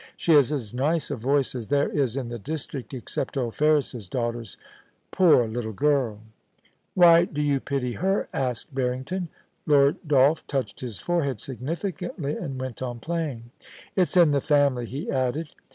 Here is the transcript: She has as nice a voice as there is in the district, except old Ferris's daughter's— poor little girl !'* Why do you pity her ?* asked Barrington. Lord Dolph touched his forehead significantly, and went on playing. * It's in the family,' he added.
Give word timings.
She 0.17 0.31
has 0.33 0.51
as 0.51 0.73
nice 0.73 1.11
a 1.11 1.15
voice 1.15 1.53
as 1.53 1.67
there 1.67 1.87
is 1.89 2.17
in 2.17 2.29
the 2.29 2.39
district, 2.39 2.91
except 2.91 3.37
old 3.37 3.53
Ferris's 3.53 4.07
daughter's— 4.09 4.57
poor 5.11 5.47
little 5.47 5.73
girl 5.73 6.21
!'* 6.75 6.93
Why 6.95 7.25
do 7.25 7.39
you 7.39 7.59
pity 7.59 7.93
her 7.93 8.27
?* 7.93 8.27
asked 8.33 8.73
Barrington. 8.73 9.27
Lord 9.67 9.97
Dolph 10.07 10.47
touched 10.47 10.79
his 10.79 10.97
forehead 10.97 11.39
significantly, 11.39 12.35
and 12.35 12.59
went 12.59 12.81
on 12.81 12.99
playing. 12.99 13.51
* 13.73 13.95
It's 13.95 14.17
in 14.17 14.31
the 14.31 14.41
family,' 14.41 14.87
he 14.87 15.07
added. 15.11 15.49